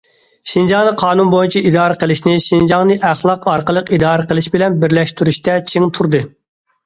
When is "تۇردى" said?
5.99-6.23